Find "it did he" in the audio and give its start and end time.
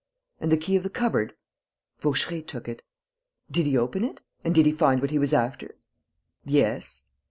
2.67-3.77